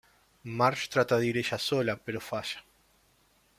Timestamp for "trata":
0.93-1.19